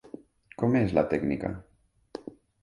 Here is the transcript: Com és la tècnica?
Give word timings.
Com 0.61 0.77
és 0.79 0.95
la 0.99 1.03
tècnica? 1.11 1.53